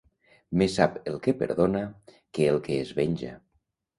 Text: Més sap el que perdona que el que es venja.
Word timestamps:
Més 0.61 0.77
sap 0.79 0.95
el 1.11 1.19
que 1.27 1.33
perdona 1.41 1.83
que 2.37 2.47
el 2.53 2.57
que 2.69 2.79
es 2.87 2.97
venja. 3.03 3.37